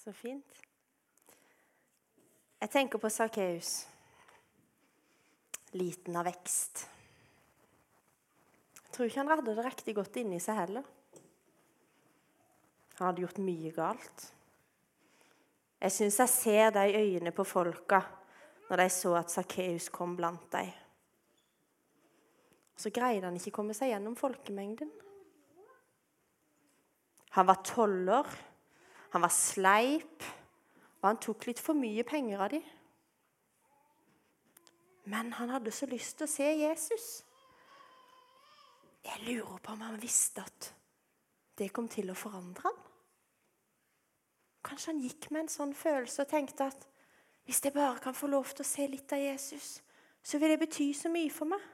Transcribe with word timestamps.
Så 0.00 0.12
fint. 0.16 0.60
Jeg 2.60 2.72
tenker 2.72 3.00
på 3.00 3.08
Sakkeus. 3.12 3.84
Liten 5.76 6.16
av 6.16 6.24
vekst. 6.24 6.86
Jeg 8.80 8.94
tror 8.94 9.10
ikke 9.10 9.20
han 9.20 9.32
hadde 9.34 9.54
det 9.58 9.64
riktig 9.66 9.94
godt 9.98 10.16
inni 10.22 10.40
seg 10.40 10.56
heller. 10.56 10.88
Han 12.96 13.10
hadde 13.10 13.26
gjort 13.26 13.42
mye 13.44 13.74
galt. 13.76 14.26
Jeg 15.80 15.94
syns 15.94 16.18
jeg 16.20 16.32
ser 16.32 16.74
det 16.76 16.88
i 16.90 16.98
øynene 17.04 17.32
på 17.36 17.44
folka 17.48 18.00
når 18.70 18.84
de 18.84 18.90
så 18.94 19.14
at 19.20 19.32
Sakkeus 19.32 19.88
kom 19.92 20.16
blant 20.16 20.48
dem. 20.52 20.72
Så 22.80 22.92
greide 22.94 23.28
han 23.28 23.36
ikke 23.36 23.52
å 23.52 23.58
komme 23.60 23.76
seg 23.76 23.92
gjennom 23.92 24.16
folkemengden. 24.16 24.92
Han 27.36 27.48
var 27.48 27.60
toller, 27.66 28.28
han 29.10 29.24
var 29.24 29.32
sleip, 29.34 30.26
og 31.00 31.08
han 31.08 31.18
tok 31.22 31.48
litt 31.48 31.62
for 31.62 31.78
mye 31.78 32.04
penger 32.06 32.44
av 32.44 32.52
dem. 32.52 32.66
Men 35.10 35.32
han 35.32 35.50
hadde 35.50 35.72
så 35.74 35.88
lyst 35.90 36.18
til 36.18 36.28
å 36.28 36.30
se 36.30 36.46
Jesus. 36.60 37.08
Jeg 39.02 39.24
lurer 39.24 39.58
på 39.64 39.72
om 39.72 39.82
han 39.82 39.98
visste 40.00 40.44
at 40.44 40.70
det 41.58 41.72
kom 41.74 41.88
til 41.90 42.12
å 42.12 42.18
forandre 42.18 42.68
ham. 42.68 42.78
Kanskje 44.64 44.92
han 44.92 45.02
gikk 45.02 45.30
med 45.32 45.46
en 45.46 45.52
sånn 45.52 45.74
følelse 45.76 46.24
og 46.24 46.30
tenkte 46.30 46.68
at 46.68 46.86
hvis 47.48 47.62
jeg 47.64 47.74
bare 47.74 47.98
kan 48.04 48.14
få 48.14 48.28
lov 48.30 48.52
til 48.52 48.62
å 48.62 48.68
se 48.68 48.86
litt 48.86 49.12
av 49.16 49.22
Jesus, 49.22 49.80
så 50.22 50.38
vil 50.38 50.52
det 50.52 50.60
bety 50.60 50.92
så 50.94 51.10
mye 51.10 51.32
for 51.32 51.48
meg. 51.50 51.64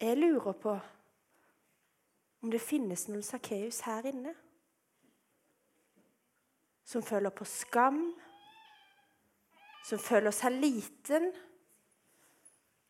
Jeg 0.00 0.16
lurer 0.16 0.54
på 0.56 0.78
om 2.40 2.50
det 2.50 2.62
finnes 2.62 3.06
noen 3.08 3.24
Sakkeus 3.24 3.82
her 3.86 4.06
inne 4.08 4.34
som 6.90 7.04
føler 7.06 7.30
på 7.30 7.44
skam, 7.46 8.00
som 9.86 10.00
føler 10.02 10.34
seg 10.34 10.56
liten, 10.58 11.28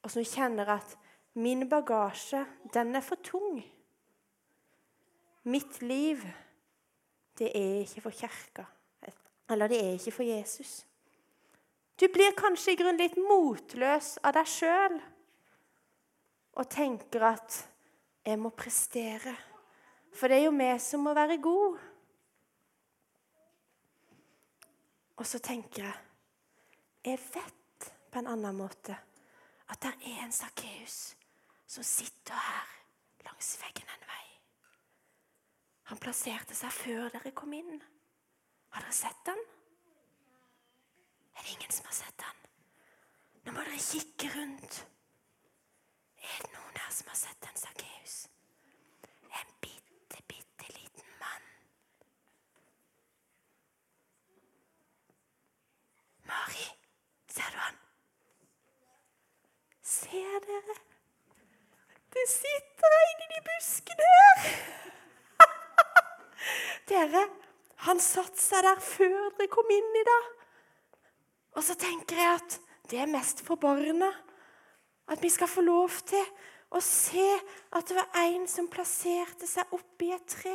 og 0.01 0.11
som 0.11 0.25
kjenner 0.25 0.73
at 0.73 0.97
'min 1.35 1.69
bagasje, 1.69 2.47
den 2.73 2.97
er 2.97 3.01
for 3.01 3.17
tung'. 3.17 3.61
Mitt 5.45 5.83
liv, 5.83 6.17
det 7.39 7.53
er 7.55 7.81
ikke 7.81 8.01
for 8.01 8.11
kirka. 8.11 8.65
Eller 9.51 9.69
det 9.69 9.85
er 9.85 9.93
ikke 9.93 10.13
for 10.13 10.23
Jesus. 10.23 10.87
Du 12.01 12.07
blir 12.09 12.33
kanskje 12.37 12.73
i 12.73 12.77
grunnen 12.77 13.01
litt 13.01 13.17
motløs 13.17 14.19
av 14.25 14.33
deg 14.33 14.47
sjøl 14.47 15.01
og 16.53 16.69
tenker 16.69 17.23
at 17.23 17.70
'jeg 18.25 18.39
må 18.39 18.51
prestere', 18.51 19.37
for 20.15 20.29
det 20.29 20.37
er 20.37 20.45
jo 20.45 20.51
vi 20.51 20.79
som 20.79 21.01
må 21.01 21.15
være 21.15 21.43
gode. 21.43 21.81
Og 25.17 25.27
så 25.27 25.39
tenker 25.39 25.83
jeg 25.85 25.99
jeg 27.05 27.19
vet 27.19 27.93
på 28.13 28.19
en 28.19 28.27
annen 28.27 28.57
måte 28.57 28.97
at 29.69 29.83
det 29.83 29.95
er 30.07 30.25
en 30.25 30.33
Sakkeus 30.33 31.17
som 31.67 31.83
sitter 31.83 32.35
her 32.35 32.67
langs 33.25 33.59
veggen 33.63 33.89
en 33.89 34.07
vei. 34.07 34.27
Han 35.91 35.99
plasserte 35.99 36.55
seg 36.55 36.73
før 36.73 37.09
dere 37.09 37.33
kom 37.35 37.53
inn. 37.53 37.83
Har 38.71 38.85
dere 38.85 38.95
sett 38.95 39.27
han? 39.27 39.41
Er 41.37 41.43
det 41.43 41.55
ingen 41.57 41.73
som 41.73 41.89
har 41.89 41.97
sett 41.97 42.23
han? 42.23 42.37
Nå 43.45 43.55
må 43.57 43.65
dere 43.65 43.81
kikke 43.83 44.29
rundt. 44.37 44.83
Er 46.21 46.43
det 46.45 46.53
noen 46.53 46.77
her 46.79 46.93
som 46.95 47.09
har 47.11 47.19
sett 47.19 47.49
en 47.49 47.59
Sakkeus? 47.59 48.17
En 49.41 49.55
bitte, 49.65 50.23
bitte 50.31 50.69
liten 50.77 51.17
mann. 51.23 51.49
Mari, 56.29 56.69
ser 57.35 57.51
du 57.57 57.59
han? 57.65 57.81
Ser 59.83 60.39
dere? 60.47 60.79
Det 62.15 62.29
sitter 62.29 63.01
en 63.01 63.25
i 63.25 63.33
de 63.35 63.43
buskene 63.49 64.13
her. 64.15 64.81
Dere, 67.11 67.27
han 67.87 68.01
satte 68.03 68.41
seg 68.41 68.65
der 68.67 68.81
før 68.85 69.31
dere 69.39 69.51
kom 69.53 69.71
inn 69.73 69.97
i 70.01 70.07
dag. 70.07 70.29
Og 71.59 71.65
så 71.67 71.75
tenker 71.79 72.19
jeg 72.21 72.39
at 72.39 72.59
det 72.91 73.01
er 73.01 73.11
mest 73.11 73.43
for 73.47 73.61
barna. 73.61 74.11
At 75.11 75.23
vi 75.23 75.31
skal 75.33 75.51
få 75.51 75.65
lov 75.67 75.95
til 76.07 76.23
å 76.71 76.83
se 76.85 77.27
at 77.75 77.89
det 77.89 77.97
var 77.97 78.21
en 78.23 78.47
som 78.51 78.69
plasserte 78.71 79.49
seg 79.49 79.73
oppi 79.75 80.13
et 80.15 80.29
tre. 80.31 80.55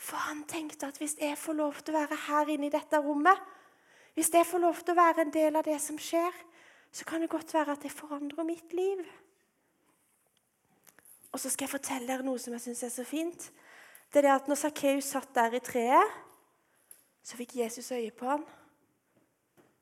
For 0.00 0.20
han 0.28 0.44
tenkte 0.48 0.88
at 0.88 1.00
hvis 1.00 1.16
jeg 1.20 1.38
får 1.38 1.56
lov 1.56 1.80
til 1.80 1.94
å 1.94 2.00
være 2.00 2.18
her 2.26 2.52
inne 2.52 2.68
i 2.68 2.72
dette 2.72 3.00
rommet, 3.00 3.40
hvis 4.16 4.32
jeg 4.34 4.48
får 4.48 4.64
lov 4.64 4.80
til 4.82 4.96
å 4.96 5.00
være 5.00 5.24
en 5.24 5.32
del 5.32 5.56
av 5.56 5.64
det 5.64 5.78
som 5.80 5.98
skjer, 6.00 6.34
så 6.92 7.06
kan 7.06 7.22
det 7.22 7.30
godt 7.30 7.52
være 7.54 7.76
at 7.76 7.84
det 7.84 7.92
forandrer 7.94 8.44
mitt 8.44 8.72
liv. 8.74 9.00
Og 11.30 11.38
så 11.38 11.52
skal 11.52 11.68
jeg 11.68 11.76
fortelle 11.76 12.08
dere 12.08 12.26
noe 12.26 12.40
som 12.42 12.56
jeg 12.56 12.64
syns 12.64 12.82
er 12.88 12.92
så 12.94 13.04
fint. 13.06 13.50
Det 14.10 14.18
er 14.18 14.26
det 14.26 14.34
at 14.34 14.48
når 14.50 14.58
Sakkeus 14.58 15.12
satt 15.12 15.30
der 15.34 15.54
i 15.54 15.62
treet, 15.62 16.16
så 17.22 17.36
fikk 17.38 17.60
Jesus 17.60 17.92
øye 17.94 18.10
på 18.10 18.26
ham. 18.26 18.42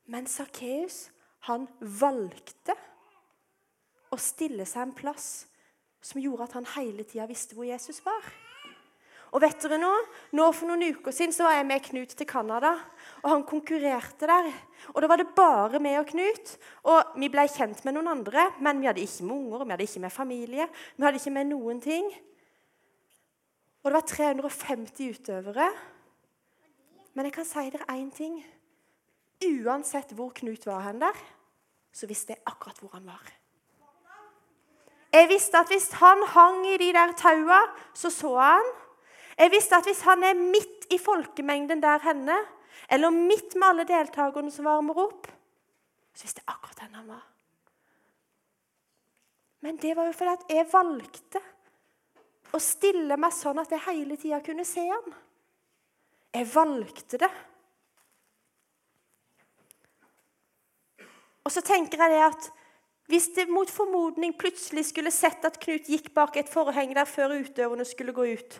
Men 0.05 0.27
Sakkeus, 0.29 1.07
han 1.49 1.65
valgte 1.79 2.75
å 4.13 4.17
stille 4.21 4.67
seg 4.69 4.85
en 4.85 4.93
plass 4.97 5.29
som 6.01 6.21
gjorde 6.21 6.45
at 6.45 6.55
han 6.59 6.69
hele 6.75 7.05
tida 7.07 7.25
visste 7.29 7.57
hvor 7.57 7.67
Jesus 7.67 8.03
var. 8.05 8.29
Og 9.29 9.43
vet 9.43 9.61
dere 9.61 9.77
nå, 9.77 9.89
nå 10.33 10.45
For 10.57 10.69
noen 10.69 10.87
uker 10.89 11.13
siden 11.13 11.33
så 11.35 11.45
var 11.45 11.59
jeg 11.59 11.67
med 11.69 11.83
Knut 11.85 12.15
til 12.17 12.27
Canada. 12.29 12.71
og 13.21 13.29
Han 13.29 13.43
konkurrerte 13.45 14.25
der. 14.29 14.49
Og 14.95 15.01
Da 15.01 15.09
var 15.09 15.21
det 15.21 15.35
bare 15.37 15.81
meg 15.81 15.99
og 15.99 16.07
Knut. 16.09 16.55
Og 16.89 17.13
Vi 17.21 17.29
ble 17.29 17.45
kjent 17.45 17.83
med 17.85 17.93
noen 17.93 18.09
andre, 18.15 18.47
men 18.59 18.81
vi 18.81 18.89
hadde 18.89 19.05
ikke 19.05 19.27
med 19.27 19.35
unger, 19.35 19.65
vi 19.65 19.71
hadde 19.75 19.85
ikke 19.85 20.01
med 20.01 20.11
familie. 20.11 20.67
Vi 20.97 21.05
hadde 21.05 21.21
ikke 21.21 21.35
med 21.37 21.51
noen 21.51 21.81
ting. 21.81 22.09
Og 23.83 23.91
det 23.91 23.95
var 23.95 24.07
350 24.07 25.09
utøvere. 25.09 25.69
Men 27.13 27.25
jeg 27.25 27.33
kan 27.33 27.47
si 27.47 27.69
dere 27.71 27.87
én 27.95 28.09
ting. 28.15 28.39
Uansett 29.43 30.11
hvor 30.15 30.33
Knut 30.35 30.65
var 30.67 30.83
hen 30.83 30.99
der, 31.01 31.15
så 31.95 32.07
visste 32.07 32.35
jeg 32.35 32.43
akkurat 32.45 32.79
hvor 32.83 32.91
han 32.93 33.07
var. 33.07 33.23
Jeg 35.13 35.29
visste 35.31 35.57
at 35.57 35.71
hvis 35.71 35.89
han 35.97 36.21
hang 36.27 36.67
i 36.69 36.77
de 36.77 36.91
der 36.93 37.15
taua, 37.17 37.61
så 37.93 38.11
så 38.13 38.35
han. 38.37 38.67
Jeg 39.39 39.51
visste 39.51 39.75
at 39.75 39.87
hvis 39.87 40.01
han 40.05 40.23
er 40.23 40.35
midt 40.37 40.91
i 40.91 40.99
folkemengden 40.99 41.81
der 41.81 42.03
henne, 42.03 42.35
eller 42.91 43.09
midt 43.09 43.55
med 43.55 43.67
alle 43.67 43.85
deltakerne 43.87 44.51
som 44.51 44.65
varmer 44.65 44.99
opp, 45.01 45.27
så 46.13 46.27
visste 46.27 46.43
jeg 46.43 46.53
akkurat 46.53 46.83
hvor 46.83 46.97
han 46.99 47.07
var. 47.07 47.25
Men 49.59 49.77
det 49.77 49.95
var 49.95 50.07
jo 50.07 50.15
fordi 50.15 50.35
at 50.35 50.55
jeg 50.55 50.67
valgte 50.71 51.41
å 52.53 52.59
stille 52.61 53.17
meg 53.19 53.33
sånn 53.35 53.61
at 53.61 53.71
jeg 53.73 53.85
hele 53.87 54.17
tida 54.19 54.41
kunne 54.45 54.65
se 54.67 54.85
han. 54.89 55.13
Jeg 56.33 56.47
valgte 56.53 57.19
det. 57.21 57.29
Og 61.45 61.53
så 61.53 61.63
tenker 61.65 62.01
jeg 62.03 62.13
det 62.13 62.25
at 62.27 62.49
hvis 63.09 63.31
det 63.33 63.47
mot 63.49 63.69
formodning 63.73 64.35
plutselig 64.37 64.83
skulle 64.91 65.09
sett 65.13 65.45
at 65.47 65.57
Knut 65.61 65.87
gikk 65.89 66.11
bak 66.13 66.35
et 66.37 66.51
forheng 66.51 66.91
der 66.93 67.09
før 67.09 67.39
utøverne 67.39 67.85
skulle 67.87 68.13
gå 68.13 68.27
ut, 68.37 68.59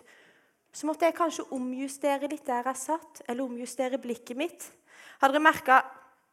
så 0.74 0.88
måtte 0.88 1.06
jeg 1.06 1.14
kanskje 1.18 1.46
omjustere 1.54 2.30
litt 2.30 2.46
der 2.46 2.66
jeg 2.66 2.78
satt, 2.78 3.22
eller 3.28 3.46
omjustere 3.46 3.98
blikket 4.02 4.38
mitt. 4.38 4.66
Hadde 5.22 5.36
dere 5.36 5.46
merka 5.50 5.82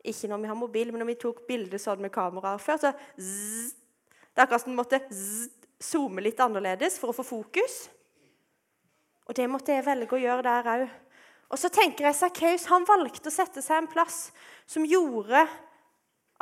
Ikke 0.07 0.28
når 0.29 0.40
vi 0.40 0.47
har 0.47 0.56
mobil, 0.56 0.91
men 0.94 1.01
når 1.01 1.07
vi 1.09 1.16
tok 1.19 1.40
bilde 1.50 1.79
sånn 1.81 2.00
med 2.00 2.13
kameraer 2.13 2.62
før, 2.62 2.78
så 2.79 2.91
zzz, 3.17 3.73
Det 4.31 4.40
er 4.40 4.44
akkurat 4.46 4.62
som 4.62 4.72
en 4.72 4.78
måtte 4.78 5.00
zzz, 5.09 5.66
zoome 5.84 6.24
litt 6.24 6.40
annerledes 6.41 6.97
for 7.00 7.12
å 7.12 7.18
få 7.18 7.26
fokus. 7.28 7.88
Og 9.28 9.35
det 9.38 9.47
måtte 9.52 9.76
jeg 9.76 9.85
velge 9.85 10.16
å 10.16 10.22
gjøre 10.22 10.46
der 10.46 10.72
òg. 10.74 10.88
Og 11.47 11.59
så 11.59 11.70
tenker 11.72 12.08
jeg 12.08 12.18
Sakkeus 12.18 12.68
valgte 12.68 13.29
å 13.29 13.34
sette 13.34 13.62
seg 13.64 13.84
en 13.84 13.91
plass 13.91 14.32
som 14.68 14.85
gjorde 14.88 15.46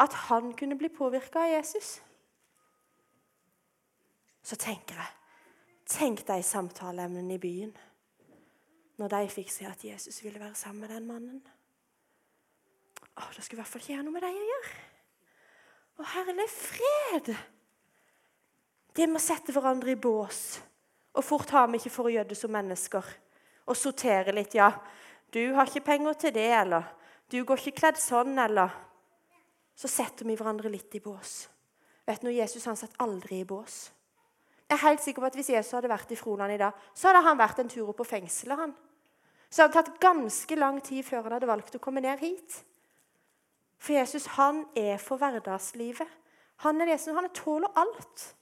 at 0.01 0.13
han 0.27 0.51
kunne 0.57 0.77
bli 0.79 0.89
påvirka 0.89 1.43
av 1.45 1.51
Jesus. 1.53 1.99
Så 4.45 4.57
tenker 4.61 4.97
jeg 5.01 5.13
Tenk 5.85 6.23
de 6.25 6.39
samtaleemnene 6.41 7.35
i 7.35 7.37
byen 7.37 7.75
når 8.97 9.11
de 9.11 9.27
fikk 9.29 9.51
se 9.53 9.67
at 9.69 9.83
Jesus 9.85 10.17
ville 10.23 10.41
være 10.41 10.57
sammen 10.57 10.81
med 10.81 10.89
den 10.95 11.05
mannen. 11.05 11.41
Å, 13.13 13.27
Da 13.35 13.43
skulle 13.43 13.59
i 13.59 13.61
hvert 13.61 13.69
fall 13.69 13.83
ikke 13.83 13.99
ha 13.99 14.05
noe 14.05 14.15
med 14.15 14.25
dem 14.25 14.39
å 14.39 14.47
gjøre. 14.49 14.71
Å, 15.95 16.07
herlig 16.15 16.47
fred! 16.49 17.29
Det 18.95 19.07
med 19.09 19.19
å 19.19 19.25
sette 19.25 19.51
hverandre 19.51 19.91
i 19.91 19.99
bås 19.99 20.61
og 21.15 21.23
fort 21.23 21.51
har 21.55 21.69
vi 21.71 21.79
ikke 21.79 21.93
for 21.93 22.09
å 22.09 22.13
gjøre 22.13 22.29
det 22.31 22.37
som 22.37 22.51
mennesker. 22.51 23.07
Og 23.65 23.77
sortere 23.79 24.35
litt. 24.35 24.55
Ja, 24.57 24.69
du 25.33 25.55
har 25.55 25.67
ikke 25.69 25.87
penger 25.87 26.17
til 26.19 26.33
det, 26.35 26.49
eller 26.53 26.91
du 27.31 27.39
går 27.47 27.61
ikke 27.61 27.79
kledd 27.81 28.01
sånn, 28.01 28.37
eller 28.39 28.83
Så 29.75 29.89
setter 29.91 30.23
vi 30.23 30.37
hverandre 30.39 30.69
litt 30.71 30.93
i 30.95 31.01
bås. 31.03 31.49
Vet 32.07 32.21
du, 32.23 32.29
Jesus 32.31 32.63
han 32.63 32.77
satt 32.79 32.93
aldri 33.03 33.41
i 33.41 33.47
bås. 33.47 33.91
Jeg 34.69 34.77
er 34.77 34.83
helt 34.85 35.01
sikker 35.03 35.19
på 35.19 35.27
at 35.27 35.35
Hvis 35.35 35.49
Jesus 35.51 35.73
hadde 35.75 35.91
vært 35.91 36.13
i 36.15 36.15
Froland 36.15 36.53
i 36.53 36.57
dag, 36.61 36.71
så 36.95 37.09
hadde 37.09 37.25
han 37.25 37.37
vært 37.37 37.59
en 37.59 37.67
tur 37.67 37.89
opp 37.89 37.97
på 37.97 38.07
fengselet. 38.07 38.57
han. 38.57 38.73
Så 39.49 39.57
det 39.57 39.63
hadde 39.65 39.73
tatt 39.81 39.99
ganske 39.99 40.55
lang 40.55 40.79
tid 40.79 41.03
før 41.03 41.23
han 41.23 41.35
hadde 41.35 41.47
valgt 41.47 41.75
å 41.75 41.79
komme 41.83 41.99
ned 41.99 42.19
hit. 42.19 42.63
For 43.77 43.93
Jesus 43.99 44.27
han 44.37 44.63
er 44.75 44.97
for 44.97 45.17
hverdagslivet. 45.17 46.07
Han 46.63 46.79
er 46.79 46.85
det 46.85 46.99
som 47.01 47.15
han 47.15 47.29
tåler 47.35 47.67
alt. 47.75 48.35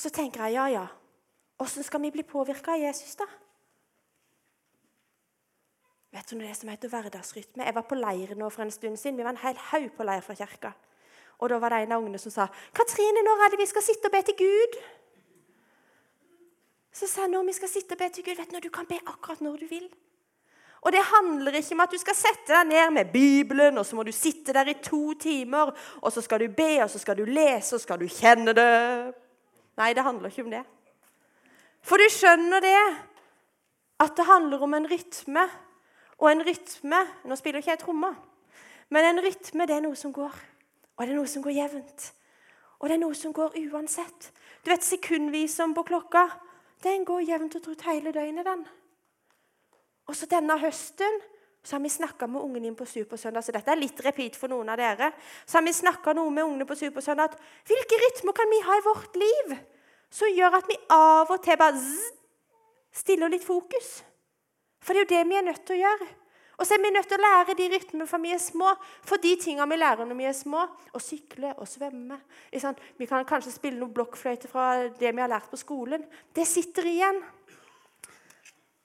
Og 0.00 0.06
så 0.06 0.10
tenker 0.16 0.46
jeg 0.48 0.56
ja, 0.56 0.66
ja. 0.72 0.86
Åssen 1.60 1.84
skal 1.84 2.00
vi 2.00 2.08
bli 2.14 2.22
påvirka 2.24 2.72
av 2.72 2.80
Jesus, 2.80 3.18
da? 3.20 3.26
Vet 6.16 6.30
du 6.30 6.38
det 6.40 6.54
som 6.56 6.70
heter 6.72 6.88
hverdagsrytme? 6.88 7.66
Jeg 7.68 7.76
var 7.76 7.84
på 7.84 7.98
leir 8.00 8.32
nå 8.32 8.48
for 8.48 8.64
en 8.64 8.72
stund 8.72 8.96
siden. 8.96 9.18
Vi 9.20 9.26
var 9.26 9.36
en 9.36 9.42
hel 9.42 9.60
haug 9.68 9.90
på 9.98 10.06
leir 10.08 10.24
fra 10.24 10.38
kirka. 10.38 10.72
Og 11.36 11.52
da 11.52 11.58
var 11.60 11.76
det 11.76 11.82
en 11.84 11.92
av 11.92 12.00
ungene 12.00 12.18
som 12.18 12.32
sa 12.32 12.48
'Katrine, 12.48 13.20
når 13.28 13.44
er 13.44 13.50
det 13.50 13.60
vi 13.60 13.66
skal 13.66 13.82
sitte 13.82 14.08
og 14.08 14.12
be 14.12 14.22
til 14.22 14.36
Gud?' 14.40 14.80
Så 16.92 17.06
sa 17.06 17.20
jeg 17.20 17.30
når 17.30 17.44
vi 17.46 17.52
skal 17.52 17.68
sitte 17.68 17.92
og 17.92 17.98
be 17.98 18.08
til 18.08 18.24
Gud, 18.24 18.36
vet 18.36 18.48
du 18.48 18.52
når 18.56 18.60
du 18.60 18.70
kan 18.70 18.86
be 18.86 18.98
akkurat 19.06 19.40
når 19.40 19.56
du 19.56 19.66
vil. 19.66 19.88
Og 20.80 20.92
det 20.92 21.04
handler 21.04 21.52
ikke 21.52 21.74
om 21.74 21.80
at 21.80 21.92
du 21.92 21.98
skal 21.98 22.14
sette 22.14 22.48
deg 22.48 22.66
ned 22.66 22.90
med 22.90 23.12
Bibelen, 23.12 23.78
og 23.78 23.86
så 23.86 23.96
må 23.96 24.02
du 24.02 24.12
sitte 24.12 24.52
der 24.52 24.68
i 24.68 24.80
to 24.82 25.12
timer, 25.12 25.76
og 26.02 26.12
så 26.12 26.20
skal 26.20 26.40
du 26.40 26.48
be, 26.48 26.82
og 26.82 26.90
så 26.90 26.98
skal 26.98 27.18
du 27.18 27.24
lese, 27.24 27.76
og 27.76 27.80
så 27.80 27.84
skal 27.84 28.00
du 28.00 28.08
kjenne 28.08 28.52
det. 28.52 29.14
Nei, 29.78 29.92
det 29.94 30.04
handler 30.04 30.30
ikke 30.30 30.44
om 30.44 30.52
det. 30.52 30.64
For 31.86 32.00
du 32.00 32.06
skjønner 32.12 32.62
det, 32.64 32.80
at 34.00 34.16
det 34.16 34.26
handler 34.26 34.62
om 34.64 34.74
en 34.74 34.88
rytme. 34.90 35.44
Og 36.20 36.28
en 36.28 36.42
rytme 36.44 36.98
Nå 37.24 37.36
spiller 37.38 37.62
ikke 37.62 37.70
jeg 37.70 37.80
trommer, 37.80 38.16
men 38.92 39.06
en 39.08 39.22
rytme 39.24 39.64
det 39.64 39.78
er 39.78 39.84
noe 39.86 39.96
som 39.96 40.12
går. 40.12 40.34
Og 40.98 41.06
det 41.06 41.14
er 41.14 41.16
noe 41.16 41.30
som 41.30 41.44
går 41.44 41.54
jevnt. 41.56 42.10
Og 42.80 42.88
det 42.88 42.96
er 42.96 43.00
noe 43.00 43.16
som 43.16 43.32
går 43.32 43.56
uansett. 43.70 44.30
Du 44.64 44.68
vet 44.68 44.84
sekundviseren 44.84 45.72
på 45.76 45.84
klokka. 45.88 46.26
Den 46.84 47.06
går 47.08 47.24
jevnt 47.28 47.56
og 47.56 47.64
trutt 47.64 47.84
hele 47.88 48.12
døgnet, 48.12 48.44
den. 48.44 48.66
Og 50.08 50.16
så 50.16 50.28
denne 50.28 50.56
høsten 50.60 51.20
så 51.62 51.76
har 51.76 51.82
vi 51.84 51.90
snakka 51.92 52.26
med 52.26 52.40
ungene 52.42 52.70
inn 52.70 52.76
på 52.76 52.86
Supersøndag. 52.88 53.44
Så 53.44 53.52
dette 53.52 53.72
er 53.72 53.80
litt 53.80 53.98
repeat 54.04 54.36
for 54.38 54.48
noen 54.52 54.70
av 54.72 54.80
dere. 54.80 55.10
Så 55.44 55.58
har 55.58 55.64
vi 55.66 55.74
snakka 55.76 56.14
noe 56.16 56.32
med 56.32 56.46
ungene 56.46 56.68
på 56.68 56.78
Supersøndag 56.78 57.34
at 57.34 57.42
hvilke 57.68 57.98
rytmer 58.00 58.36
kan 58.36 58.48
vi 58.52 58.62
ha 58.64 58.78
i 58.78 58.86
vårt 58.86 59.18
liv 59.20 59.58
som 60.10 60.32
gjør 60.32 60.56
at 60.58 60.70
vi 60.70 60.78
av 60.90 61.28
og 61.30 61.42
til 61.44 61.58
bare 61.60 61.76
zzz, 61.76 62.08
stiller 63.02 63.30
litt 63.30 63.44
fokus? 63.46 64.00
For 64.80 64.96
det 64.96 65.02
er 65.02 65.04
jo 65.04 65.12
det 65.12 65.28
vi 65.28 65.38
er 65.38 65.46
nødt 65.46 65.62
til 65.68 65.76
å 65.76 65.82
gjøre. 65.84 66.08
Og 66.60 66.66
så 66.68 66.76
er 66.76 66.82
vi 66.84 66.90
nødt 66.92 67.06
til 67.08 67.16
å 67.16 67.24
lære 67.24 67.54
de 67.56 67.66
rytmene 67.72 68.06
fra 68.08 68.18
vi 68.20 68.32
er 68.36 68.40
små. 68.40 68.74
For 69.08 69.20
de 69.20 69.30
tingene 69.40 69.68
vi 69.70 69.78
lærer 69.80 70.08
når 70.08 70.18
vi 70.18 70.26
er 70.28 70.36
små, 70.36 70.66
å 70.92 71.00
sykle 71.00 71.54
og 71.56 71.68
svømme 71.68 72.18
Vi 72.98 73.06
kan 73.08 73.24
kanskje 73.24 73.52
spille 73.54 73.80
noe 73.80 73.92
blokkfløyte 73.92 74.48
fra 74.48 74.88
det 74.88 75.12
vi 75.14 75.22
har 75.22 75.30
lært 75.32 75.48
på 75.48 75.56
skolen. 75.56 76.04
Det 76.36 76.44
sitter 76.48 76.84
igjen. 76.88 77.22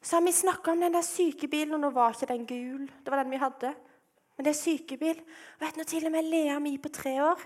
Så 0.05 0.15
har 0.15 0.21
vi 0.21 0.31
snakka 0.31 0.71
om 0.71 0.81
den 0.81 0.93
der 0.93 1.01
sykebilen, 1.01 1.73
og 1.73 1.79
nå 1.81 1.89
var 1.89 2.13
ikke 2.13 2.27
den 2.29 2.45
gul. 2.45 2.81
Det 2.85 3.09
var 3.09 3.23
den 3.23 3.31
vi 3.33 3.41
hadde. 3.41 3.71
Men 4.37 4.45
det 4.45 4.51
er 4.51 4.59
sykebil. 4.59 5.21
Og 5.57 5.65
vet 5.65 5.79
du, 5.79 5.83
Til 5.83 6.05
og 6.05 6.11
med 6.11 6.27
Lea 6.29 6.59
mi 6.59 6.77
på 6.77 6.89
tre 6.89 7.23
år 7.23 7.41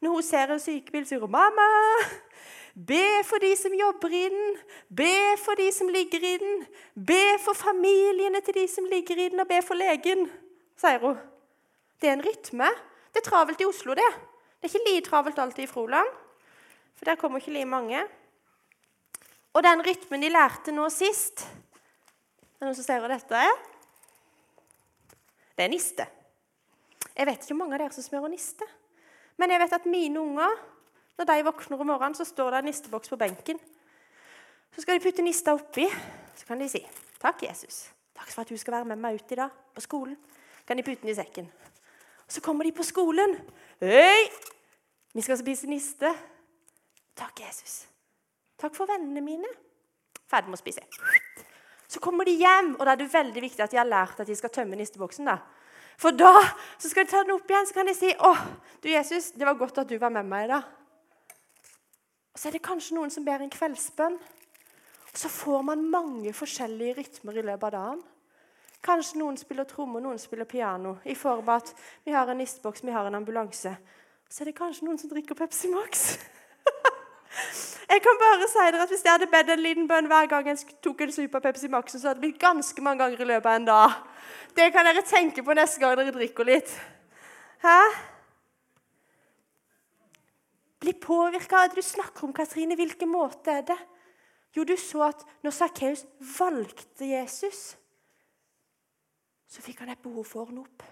Når 0.00 0.10
hun 0.10 0.22
ser 0.22 0.50
en 0.52 0.60
sykebil, 0.60 1.06
sier 1.06 1.20
hun 1.20 1.30
'Mamma, 1.30 1.68
be 2.74 3.24
for 3.24 3.38
de 3.38 3.56
som 3.56 3.72
jobber 3.72 4.08
i 4.08 4.28
den. 4.28 4.56
Be 4.96 5.36
for 5.38 5.54
de 5.54 5.72
som 5.72 5.88
ligger 5.88 6.18
i 6.18 6.36
den. 6.38 6.66
Be 7.06 7.38
for 7.44 7.52
familiene 7.52 8.40
til 8.40 8.54
de 8.54 8.68
som 8.68 8.84
ligger 8.84 9.16
i 9.16 9.28
den, 9.28 9.40
og 9.40 9.48
be 9.48 9.62
for 9.62 9.74
legen', 9.74 10.28
sier 10.76 10.98
hun. 10.98 11.16
Det 12.00 12.08
er 12.08 12.12
en 12.12 12.26
rytme. 12.26 12.68
Det 13.14 13.26
er 13.26 13.30
travelt 13.30 13.60
i 13.60 13.64
Oslo, 13.64 13.94
det. 13.94 14.12
Det 14.60 14.62
er 14.62 14.74
ikke 14.74 14.90
like 14.90 15.06
travelt 15.06 15.38
alltid 15.38 15.62
i 15.62 15.66
Froland, 15.66 16.08
for 16.96 17.04
der 17.04 17.14
kommer 17.14 17.38
ikke 17.38 17.52
like 17.52 17.64
mange. 17.64 18.02
Og 19.52 19.62
den 19.62 19.86
rytmen 19.86 20.22
de 20.22 20.28
lærte 20.28 20.72
nå 20.72 20.88
sist 20.88 21.48
er 22.62 22.68
det 22.68 22.70
noen 22.70 22.78
som 22.78 22.86
ser 22.86 23.00
hva 23.02 23.08
dette 23.10 23.38
er? 23.42 23.56
Det 25.58 25.64
er 25.64 25.70
niste. 25.72 26.04
Jeg 27.10 27.26
vet 27.26 27.40
ikke 27.42 27.50
hvor 27.50 27.58
mange 27.58 27.74
av 27.74 27.82
dere 27.82 27.96
som 27.96 28.04
smører 28.06 28.30
niste. 28.30 28.68
Men 29.40 29.50
jeg 29.50 29.62
vet 29.64 29.74
at 29.74 29.88
mine 29.90 30.20
unger, 30.20 30.60
når 31.18 31.28
de 31.28 31.44
våkner 31.48 31.82
om 31.82 31.90
morgenen, 31.90 32.14
så 32.14 32.26
står 32.28 32.54
det 32.54 32.60
en 32.62 32.68
nisteboks 32.70 33.10
på 33.10 33.18
benken. 33.18 33.58
Så 34.76 34.84
skal 34.84 34.94
de 34.94 35.02
putte 35.02 35.24
nista 35.26 35.56
oppi. 35.56 35.88
Så 36.38 36.46
kan 36.46 36.62
de 36.62 36.68
si 36.68 36.86
'Takk, 37.18 37.42
Jesus. 37.42 37.90
Takk 38.14 38.30
for 38.30 38.42
at 38.42 38.48
du 38.48 38.56
skal 38.56 38.72
være 38.72 38.84
med 38.84 38.96
meg 38.96 39.14
ut 39.14 39.32
i 39.32 39.34
dag 39.34 39.50
på 39.74 39.80
skolen.' 39.80 40.16
kan 40.66 40.76
de 40.76 40.82
putte 40.82 41.02
den 41.02 41.10
i 41.10 41.14
sekken. 41.14 41.52
Så 42.28 42.40
kommer 42.40 42.64
de 42.64 42.72
på 42.72 42.82
skolen. 42.82 43.40
'Hei, 43.80 44.30
vi 45.14 45.20
skal 45.20 45.38
spise 45.38 45.66
niste.' 45.66 46.14
'Takk, 47.16 47.40
Jesus. 47.40 47.88
Takk 48.58 48.74
for 48.74 48.86
vennene 48.86 49.20
mine.' 49.20 49.50
Ferdig 50.30 50.48
med 50.48 50.58
å 50.58 50.62
spise. 50.62 50.80
Så 51.92 52.00
kommer 52.00 52.24
de 52.24 52.38
hjem, 52.40 52.70
og 52.78 52.86
da 52.86 52.94
er 52.94 53.02
det 53.02 53.12
veldig 53.12 53.42
viktig 53.44 53.60
at 53.60 53.72
de 53.72 53.76
har 53.76 53.88
lært 53.88 54.20
at 54.22 54.28
de 54.28 54.36
skal 54.36 54.52
tømme 54.52 54.78
nisteboksen. 54.80 55.28
da. 55.28 55.36
For 56.00 56.16
da 56.16 56.38
så 56.78 56.88
skal 56.88 57.04
de 57.04 57.10
ta 57.12 57.20
den 57.22 57.34
opp 57.34 57.50
igjen 57.50 57.66
så 57.68 57.74
kan 57.74 57.86
de 57.86 57.94
si 57.94 58.12
'Å, 58.12 58.36
du 58.82 58.88
Jesus, 58.88 59.30
det 59.32 59.46
var 59.46 59.54
godt 59.54 59.78
at 59.78 59.88
du 59.88 59.98
var 59.98 60.10
med 60.10 60.24
meg 60.24 60.44
i 60.44 60.52
dag.' 60.52 60.64
Og 62.32 62.38
Så 62.38 62.48
er 62.48 62.52
det 62.52 62.62
kanskje 62.62 62.94
noen 62.94 63.10
som 63.10 63.24
ber 63.24 63.42
en 63.42 63.50
kveldsbønn. 63.50 64.18
Og 65.12 65.18
Så 65.18 65.28
får 65.28 65.62
man 65.62 65.90
mange 65.90 66.32
forskjellige 66.32 66.96
rytmer 66.96 67.36
i 67.36 67.42
løpet 67.42 67.64
av 67.64 67.70
dagen. 67.70 68.02
Kanskje 68.82 69.18
noen 69.18 69.36
spiller 69.36 69.64
tromme, 69.64 70.00
noen 70.00 70.18
spiller 70.18 70.44
piano. 70.44 70.98
I 71.04 71.14
form 71.14 71.48
av 71.48 71.62
at 71.62 71.74
vi 72.04 72.12
har 72.12 72.26
en 72.26 72.38
nisteboks, 72.38 72.82
vi 72.82 72.90
har 72.90 73.06
en 73.06 73.14
ambulanse. 73.14 73.76
Så 74.30 74.40
er 74.40 74.44
det 74.44 74.56
kanskje 74.56 74.84
noen 74.84 74.98
som 74.98 75.10
drikker 75.10 75.34
Pepsi 75.34 75.68
Max. 75.68 76.18
Jeg 77.92 78.00
kan 78.04 78.18
bare 78.20 78.48
si 78.48 78.58
dere 78.58 78.82
at 78.82 78.88
Hvis 78.92 79.04
jeg 79.04 79.12
hadde 79.12 79.28
bedt 79.32 79.50
en 79.52 79.62
liten 79.62 79.88
bønn 79.88 80.08
hver 80.08 80.28
gang 80.30 80.48
jeg 80.48 80.58
tok 80.84 81.00
en 81.00 81.12
super 81.12 81.40
Pepsi 81.44 81.68
Max, 81.68 81.92
så 81.92 82.08
hadde 82.08 82.20
det 82.20 82.26
blitt 82.26 82.40
ganske 82.40 82.84
mange 82.84 83.04
ganger 83.04 83.20
i 83.20 83.28
løpet 83.28 83.50
av 83.50 83.58
en 83.60 83.68
dag. 83.68 83.98
Det 84.56 84.70
kan 84.72 84.88
dere 84.88 85.04
tenke 85.06 85.44
på 85.44 85.56
neste 85.56 85.80
gang 85.80 85.96
dere 85.98 86.14
drikker 86.14 86.48
litt. 86.48 86.72
Hæ? 87.64 87.78
Bli 90.82 90.92
påvirka 90.98 91.62
av 91.62 91.70
det 91.70 91.78
du 91.78 91.86
snakker 91.86 92.26
om, 92.26 92.32
Katrine. 92.34 92.76
Hvilken 92.76 93.08
måte 93.12 93.52
er 93.54 93.66
det? 93.68 93.78
Jo, 94.56 94.64
du 94.64 94.74
så 94.76 95.06
at 95.08 95.22
når 95.44 95.54
Sakkeus 95.56 96.04
valgte 96.38 97.06
Jesus, 97.08 97.76
så 99.48 99.62
fikk 99.64 99.84
han 99.84 99.92
et 99.92 100.02
behov 100.02 100.26
for 100.28 100.46
ordne 100.46 100.64
opp. 100.64 100.91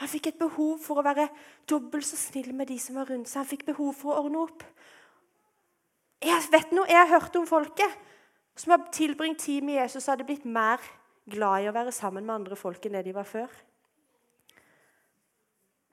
Han 0.00 0.10
fikk 0.12 0.28
et 0.28 0.40
behov 0.40 0.76
for 0.84 1.00
å 1.00 1.04
være 1.06 1.28
dobbelt 1.68 2.04
så 2.04 2.18
snill 2.20 2.50
med 2.56 2.68
de 2.68 2.76
som 2.80 2.98
var 2.98 3.08
rundt 3.08 3.30
seg. 3.30 3.40
Han 3.40 3.48
fikk 3.48 3.64
behov 3.68 3.94
for 3.96 4.12
å 4.12 4.26
ordne 4.26 4.42
opp. 4.44 4.64
Jeg 6.24 6.50
vet 6.52 6.74
noe, 6.76 6.88
jeg 6.88 7.00
har 7.00 7.12
hørt 7.12 7.36
om 7.38 7.48
folket 7.48 8.02
som 8.56 8.72
har 8.72 8.86
tilbringt 8.92 9.40
tid 9.44 9.64
med 9.64 9.76
Jesus, 9.82 10.08
hadde 10.08 10.24
blitt 10.24 10.44
mer 10.48 10.80
glad 11.28 11.64
i 11.64 11.68
å 11.68 11.74
være 11.76 11.92
sammen 11.92 12.24
med 12.24 12.34
andre 12.38 12.56
folk 12.56 12.84
enn 12.86 12.96
det 12.96 13.04
de 13.08 13.16
var 13.16 13.28
før. 13.28 13.50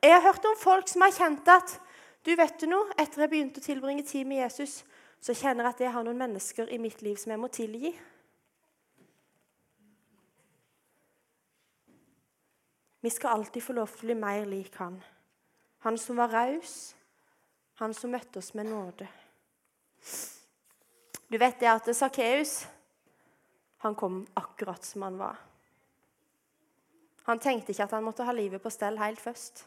Jeg 0.04 0.12
har 0.12 0.24
hørt 0.24 0.46
om 0.48 0.56
folk 0.60 0.88
som 0.92 1.04
har 1.04 1.16
kjent 1.16 1.48
at 1.52 1.78
du 2.24 2.32
vet 2.40 2.56
du 2.60 2.70
noe, 2.72 2.92
etter 3.00 3.24
jeg 3.24 3.32
begynte 3.32 3.60
å 3.60 3.66
tilbringe 3.66 4.04
tid 4.08 4.28
med 4.28 4.42
Jesus, 4.46 4.82
så 5.24 5.36
kjenner 5.36 5.68
jeg 5.68 5.76
at 5.76 5.84
jeg 5.86 5.94
har 5.96 6.04
noen 6.08 6.20
mennesker 6.20 6.72
i 6.72 6.80
mitt 6.80 7.02
liv 7.04 7.16
som 7.20 7.32
jeg 7.32 7.40
må 7.40 7.50
tilgi. 7.52 7.94
Vi 13.04 13.10
skal 13.10 13.30
alltid 13.30 13.64
få 13.64 13.74
lov 13.76 13.90
til 13.92 14.06
å 14.06 14.08
bli 14.08 14.16
mer 14.16 14.46
lik 14.48 14.78
han. 14.80 14.94
Han 15.84 15.98
som 16.00 16.16
var 16.16 16.32
raus, 16.32 16.94
han 17.82 17.92
som 17.92 18.14
møtte 18.16 18.40
oss 18.40 18.54
med 18.56 18.70
nåde. 18.72 19.10
Du 21.28 21.36
vet 21.36 21.60
det 21.60 21.68
at 21.68 21.90
Sakkeus 21.92 22.62
han 23.84 24.00
kom 24.00 24.22
akkurat 24.40 24.88
som 24.88 25.04
han 25.04 25.20
var. 25.20 25.36
Han 27.28 27.44
tenkte 27.44 27.76
ikke 27.76 27.90
at 27.90 27.98
han 27.98 28.08
måtte 28.08 28.24
ha 28.24 28.38
livet 28.40 28.64
på 28.64 28.72
stell 28.72 28.96
helt 29.04 29.20
først. 29.20 29.66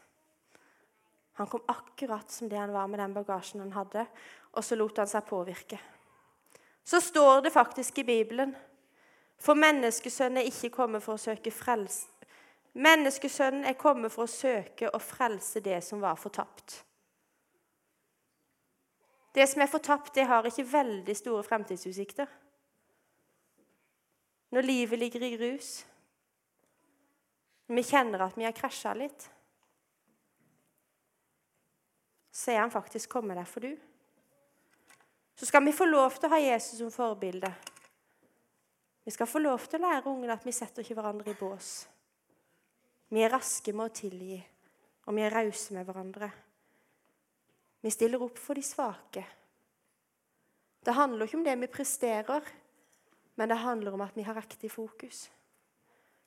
Han 1.37 1.53
kom 1.53 1.69
akkurat 1.69 2.33
som 2.33 2.49
det 2.49 2.57
han 2.57 2.73
var 2.73 2.89
med 2.89 3.05
den 3.05 3.21
bagasjen 3.21 3.67
han 3.67 3.77
hadde, 3.77 4.09
og 4.57 4.65
så 4.65 4.81
lot 4.81 4.97
han 5.05 5.13
seg 5.13 5.29
påvirke. 5.29 5.77
Så 6.89 7.05
står 7.05 7.45
det 7.45 7.53
faktisk 7.53 8.01
i 8.01 8.09
Bibelen 8.09 8.57
For 9.37 9.53
menneskesønnen 9.53 10.41
er 10.41 10.49
ikke 10.49 10.73
kommet 10.73 11.05
for 11.05 11.21
å 11.21 11.21
søke 11.21 11.53
frelse 11.53 12.16
Menneskesønnen 12.77 13.65
er 13.65 13.79
kommet 13.81 14.13
for 14.13 14.27
å 14.27 14.31
søke 14.31 14.91
og 14.93 15.01
frelse 15.01 15.63
det 15.65 15.79
som 15.85 16.03
var 16.03 16.19
fortapt. 16.21 16.83
Det 19.37 19.47
som 19.49 19.63
er 19.65 19.71
fortapt, 19.71 20.15
det 20.17 20.27
har 20.29 20.45
ikke 20.49 20.65
veldig 20.69 21.17
store 21.17 21.45
fremtidsutsikter. 21.45 22.29
Når 24.53 24.69
livet 24.69 24.99
ligger 24.99 25.25
i 25.25 25.33
grus, 25.37 25.71
når 27.67 27.81
vi 27.81 27.87
kjenner 27.89 28.27
at 28.27 28.37
vi 28.37 28.47
har 28.47 28.55
krasja 28.57 28.93
litt, 28.97 29.27
så 32.37 32.53
er 32.53 32.63
han 32.63 32.73
faktisk 32.73 33.11
kommet 33.13 33.41
der 33.41 33.49
for 33.49 33.65
du. 33.65 33.73
Så 35.37 35.49
skal 35.49 35.65
vi 35.65 35.77
få 35.77 35.89
lov 35.89 36.17
til 36.17 36.29
å 36.29 36.35
ha 36.37 36.41
Jesus 36.41 36.79
som 36.79 36.93
forbilde. 36.93 37.51
Vi 39.05 39.13
skal 39.13 39.29
få 39.29 39.41
lov 39.41 39.65
til 39.65 39.81
å 39.81 39.89
lære 39.89 40.13
ungene 40.13 40.37
at 40.37 40.45
vi 40.45 40.53
setter 40.53 40.85
ikke 40.85 40.97
hverandre 40.97 41.33
i 41.33 41.39
bås. 41.41 41.87
Vi 43.17 43.23
er 43.25 43.33
raske 43.33 43.73
med 43.73 43.89
å 43.89 43.95
tilgi, 43.97 44.37
og 45.09 45.15
vi 45.17 45.23
er 45.25 45.33
rause 45.33 45.73
med 45.73 45.87
hverandre. 45.89 46.27
Vi 47.81 47.93
stiller 47.95 48.21
opp 48.21 48.37
for 48.37 48.59
de 48.59 48.65
svake. 48.67 49.23
Det 50.85 50.93
handler 50.93 51.25
ikke 51.25 51.39
om 51.39 51.47
det 51.47 51.55
vi 51.63 51.71
presterer, 51.79 52.51
men 53.41 53.49
det 53.49 53.59
handler 53.63 53.97
om 53.97 54.05
at 54.05 54.13
vi 54.21 54.27
har 54.27 54.37
riktig 54.37 54.69
fokus. 54.69 55.31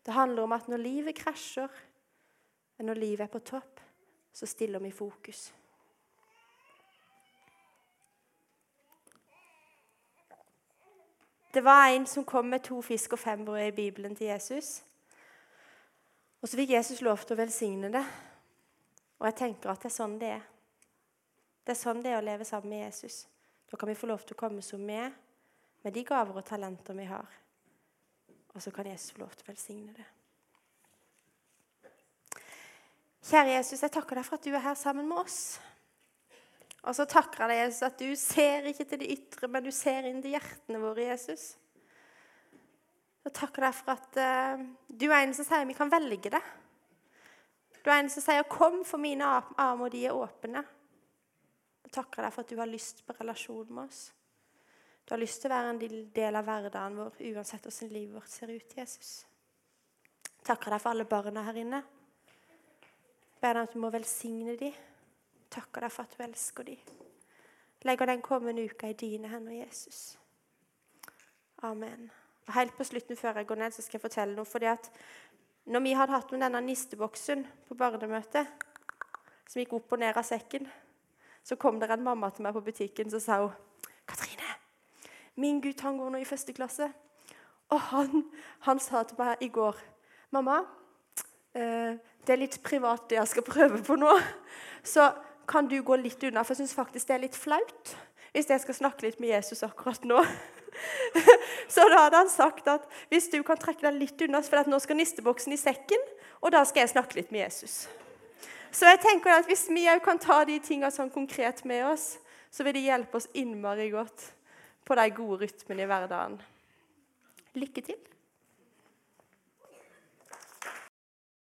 Det 0.01 0.17
handler 0.17 0.49
om 0.49 0.57
at 0.57 0.65
når 0.65 0.81
livet 0.81 1.19
krasjer, 1.21 1.69
når 2.81 3.03
livet 3.05 3.27
er 3.27 3.33
på 3.37 3.45
topp, 3.45 3.85
så 4.33 4.49
stiller 4.49 4.81
vi 4.81 4.89
fokus. 4.89 5.53
Det 11.53 11.61
var 11.61 11.93
en 11.93 12.09
som 12.09 12.25
kom 12.25 12.49
med 12.49 12.65
to 12.65 12.81
fisk 12.81 13.13
og 13.13 13.19
fem 13.19 13.45
brød 13.45 13.67
i 13.67 13.77
Bibelen 13.77 14.15
til 14.15 14.33
Jesus. 14.33 14.79
Og 16.39 16.47
så 16.47 16.59
fikk 16.59 16.71
Jesus 16.75 17.01
lov 17.03 17.23
til 17.23 17.35
å 17.35 17.41
velsigne 17.41 17.91
det. 17.91 18.03
Og 19.19 19.27
jeg 19.27 19.37
tenker 19.41 19.71
at 19.71 19.83
det 19.83 19.89
er 19.89 19.95
sånn 19.95 20.15
det 20.21 20.31
er. 20.37 20.45
Det 21.67 21.75
er 21.75 21.79
sånn 21.79 21.99
det 22.03 22.13
er 22.13 22.21
å 22.21 22.25
leve 22.25 22.47
sammen 22.47 22.71
med 22.71 22.85
Jesus. 22.85 23.25
Da 23.69 23.77
kan 23.77 23.91
vi 23.91 23.97
få 23.99 24.07
lov 24.09 24.23
til 24.23 24.37
å 24.37 24.39
komme 24.39 24.63
som 24.65 24.81
vi 24.87 24.95
er, 24.97 25.11
med 25.83 25.93
de 25.95 26.03
gaver 26.07 26.39
og 26.39 26.47
talenter 26.47 26.95
vi 26.97 27.05
har. 27.09 27.35
Og 28.55 28.63
så 28.63 28.71
kan 28.73 28.87
Jesus 28.89 29.13
få 29.13 29.23
lov 29.25 29.35
til 29.35 29.45
å 29.45 29.51
velsigne 29.51 29.93
det. 29.93 30.07
Kjære 33.29 33.57
Jesus, 33.59 33.83
jeg 33.83 33.93
takker 33.93 34.17
deg 34.17 34.25
for 34.25 34.39
at 34.39 34.47
du 34.47 34.55
er 34.55 34.63
her 34.63 34.77
sammen 34.79 35.05
med 35.05 35.19
oss. 35.21 35.59
Og 36.87 36.95
så 36.95 37.05
takker 37.09 37.43
jeg 37.43 37.51
deg, 37.51 37.61
Jesus, 37.65 37.81
at 37.85 37.99
du 37.99 38.09
ser 38.17 38.69
ikke 38.71 38.87
til 38.87 39.01
det 39.03 39.09
ytre, 39.13 39.49
men 39.51 39.65
du 39.67 39.71
ser 39.75 40.07
inn 40.09 40.21
til 40.23 40.33
hjertene 40.37 40.79
våre, 40.81 41.09
Jesus. 41.11 41.51
Jeg 43.27 43.35
takker 43.35 43.65
deg 43.67 43.75
for 43.75 43.93
at 43.93 44.19
uh, 44.19 44.65
du 44.87 45.07
er 45.09 45.21
en 45.21 45.33
som 45.35 45.45
sier 45.47 45.67
vi 45.67 45.77
kan 45.77 45.91
velge 45.91 46.31
det. 46.33 46.41
Du 47.83 47.89
er 47.89 47.99
en 47.99 48.09
som 48.09 48.23
sier 48.23 48.43
'Kom, 48.43 48.83
for 48.85 48.97
mine 48.97 49.25
armer, 49.57 49.89
de 49.89 50.05
er 50.05 50.13
åpne'. 50.13 50.63
Jeg 51.83 51.91
takker 51.91 52.23
deg 52.23 52.33
for 52.33 52.41
at 52.41 52.49
du 52.49 52.57
har 52.57 52.67
lyst 52.67 53.05
på 53.05 53.13
relasjon 53.19 53.73
med 53.73 53.83
oss. 53.83 54.13
Du 55.05 55.15
har 55.15 55.19
lyst 55.19 55.41
til 55.41 55.49
å 55.49 55.55
være 55.55 55.69
en 55.69 55.79
del 56.13 56.35
av 56.35 56.45
hverdagen 56.45 56.97
vår 56.99 57.15
uansett 57.31 57.63
hvordan 57.65 57.93
livet 57.93 58.13
vårt 58.13 58.29
ser 58.29 58.51
ut, 58.53 58.75
Jesus. 58.77 59.25
Jeg 60.23 60.45
takker 60.45 60.69
deg 60.69 60.81
for 60.83 60.91
alle 60.91 61.05
barna 61.09 61.43
her 61.47 61.57
inne. 61.57 61.81
Ber 63.41 63.53
deg 63.57 63.63
at 63.63 63.73
du 63.73 63.79
må 63.79 63.89
velsigne 63.89 64.53
dem. 64.59 64.77
Takker 65.49 65.81
deg 65.81 65.95
for 65.95 66.05
at 66.05 66.13
du 66.13 66.23
elsker 66.23 66.63
dem. 66.63 66.77
Legger 67.89 68.05
den 68.05 68.21
kommende 68.21 68.69
uka 68.69 68.91
i 68.91 68.93
dine 68.93 69.27
hender, 69.31 69.55
Jesus. 69.63 70.17
Amen. 71.63 72.11
Helt 72.53 72.77
på 72.77 72.83
slutten 72.83 73.17
før 73.17 73.37
jeg 73.37 73.47
går 73.47 73.55
ned, 73.55 73.71
så 73.71 73.81
skal 73.81 73.99
jeg 73.99 74.01
fortelle 74.01 74.35
noe. 74.35 74.45
fordi 74.45 74.65
at 74.65 74.91
når 75.69 75.79
vi 75.85 75.93
hadde 75.93 76.15
hatt 76.15 76.31
med 76.31 76.41
denne 76.41 76.61
nisteboksen 76.65 77.43
på 77.67 77.75
barnemøtet, 77.77 78.47
som 79.49 79.59
gikk 79.59 79.73
opp 79.77 79.93
og 79.93 79.99
ned 79.99 80.17
av 80.17 80.25
sekken, 80.25 80.67
så 81.43 81.55
kom 81.55 81.79
det 81.79 81.89
en 81.89 82.03
mamma 82.03 82.29
til 82.29 82.45
meg 82.45 82.53
på 82.53 82.63
butikken 82.65 83.09
så 83.09 83.19
sa 83.19 83.39
hun, 83.41 83.53
'Katrine, 84.07 84.49
min 85.35 85.61
gutt 85.61 85.81
han 85.81 85.97
går 85.97 86.09
nå 86.09 86.17
i 86.17 86.25
første 86.25 86.53
klasse.' 86.53 86.93
Og 87.69 87.79
han, 87.79 88.25
han 88.65 88.79
sa 88.79 89.03
til 89.03 89.17
meg 89.19 89.37
i 89.41 89.47
går, 89.47 89.75
'Mamma, 90.31 90.65
eh, 91.53 91.97
det 92.25 92.33
er 92.33 92.41
litt 92.41 92.63
privat, 92.63 93.09
det 93.09 93.17
jeg 93.17 93.27
skal 93.27 93.43
prøve 93.43 93.83
på 93.83 93.95
nå.' 93.95 94.21
Så 94.83 95.13
kan 95.47 95.67
du 95.67 95.81
gå 95.83 95.95
litt 95.95 96.23
unna, 96.23 96.43
for 96.43 96.53
jeg 96.53 96.57
syns 96.57 96.75
faktisk 96.75 97.07
det 97.07 97.13
er 97.13 97.25
litt 97.25 97.35
flaut 97.35 97.95
hvis 98.33 98.49
jeg 98.51 98.63
skal 98.63 98.77
snakke 98.77 99.07
litt 99.07 99.19
med 99.21 99.33
Jesus 99.33 99.63
akkurat 99.65 100.03
nå. 100.07 100.23
Så 101.73 101.85
da 101.91 102.05
hadde 102.05 102.21
han 102.23 102.31
sagt 102.31 102.67
at 102.71 102.85
hvis 103.11 103.29
du 103.33 103.41
kan 103.43 103.59
trekke 103.59 103.85
deg 103.87 103.97
litt 103.99 104.21
unna, 104.25 104.41
for 104.45 104.69
nå 104.69 104.79
skal 104.83 104.99
nisteboksen 104.99 105.55
i 105.55 105.59
sekken, 105.59 106.03
og 106.39 106.53
da 106.55 106.63
skal 106.67 106.85
jeg 106.85 106.93
snakke 106.93 107.19
litt 107.19 107.33
med 107.35 107.47
Jesus. 107.47 107.87
Så 108.71 108.85
jeg 108.85 109.01
tenker 109.01 109.33
at 109.33 109.49
hvis 109.49 109.65
vi 109.73 109.87
òg 109.89 110.03
kan 110.05 110.21
ta 110.21 110.43
de 110.45 110.59
tingene 110.61 110.93
sånn 110.93 111.11
konkret 111.13 111.63
med 111.67 111.87
oss, 111.89 112.17
så 112.53 112.65
vil 112.65 112.77
det 112.77 112.85
hjelpe 112.85 113.17
oss 113.17 113.29
innmari 113.37 113.89
godt 113.93 114.29
på 114.85 114.97
de 114.97 115.09
gode 115.13 115.43
rytmene 115.43 115.85
i 115.85 115.89
hverdagen. 115.89 116.37
Lykke 117.57 117.83
til. 117.85 117.97